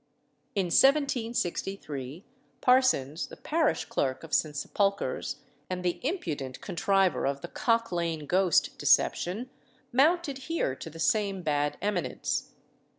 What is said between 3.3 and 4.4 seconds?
parish clerk of